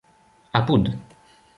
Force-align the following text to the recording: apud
apud 0.55 0.83